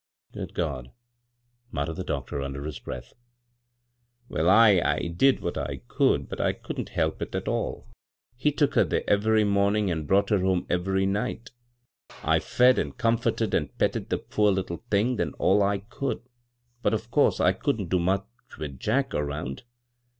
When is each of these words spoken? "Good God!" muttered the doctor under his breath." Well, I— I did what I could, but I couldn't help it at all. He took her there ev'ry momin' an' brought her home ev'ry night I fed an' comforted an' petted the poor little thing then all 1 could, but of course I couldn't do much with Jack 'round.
"Good 0.33 0.55
God!" 0.55 0.89
muttered 1.71 1.93
the 1.95 2.03
doctor 2.03 2.41
under 2.41 2.63
his 2.65 2.79
breath." 2.79 3.13
Well, 4.29 4.49
I— 4.49 4.81
I 4.83 5.09
did 5.15 5.41
what 5.41 5.59
I 5.59 5.81
could, 5.87 6.27
but 6.27 6.41
I 6.41 6.53
couldn't 6.53 6.89
help 6.97 7.21
it 7.21 7.35
at 7.35 7.47
all. 7.47 7.85
He 8.35 8.51
took 8.51 8.73
her 8.73 8.83
there 8.83 9.07
ev'ry 9.07 9.43
momin' 9.43 9.91
an' 9.91 10.07
brought 10.07 10.31
her 10.31 10.39
home 10.39 10.65
ev'ry 10.71 11.05
night 11.05 11.51
I 12.23 12.39
fed 12.39 12.79
an' 12.79 12.93
comforted 12.93 13.53
an' 13.53 13.67
petted 13.77 14.09
the 14.09 14.17
poor 14.17 14.51
little 14.51 14.83
thing 14.89 15.17
then 15.17 15.33
all 15.33 15.59
1 15.59 15.81
could, 15.91 16.23
but 16.81 16.95
of 16.95 17.11
course 17.11 17.39
I 17.39 17.53
couldn't 17.53 17.89
do 17.89 17.99
much 17.99 18.23
with 18.57 18.79
Jack 18.79 19.13
'round. 19.13 19.61